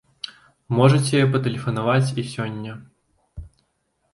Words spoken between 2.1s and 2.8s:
і сёння.